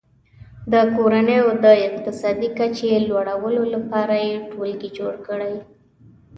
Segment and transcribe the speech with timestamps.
[0.71, 5.55] د کورنیو د اقتصادي کچې لوړولو لپاره یې ټولګي جوړ کړي.